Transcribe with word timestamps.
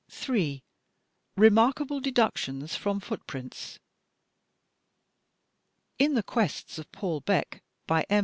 J. 0.09 0.63
Remarkable 1.37 1.99
Deductions 1.99 2.75
from 2.75 2.99
Footprints 3.01 3.77
In 5.99 6.15
"The 6.15 6.23
Quests 6.23 6.79
of 6.79 6.91
Paul 6.91 7.19
Beck," 7.21 7.61
by 7.85 8.01
M. 8.09 8.19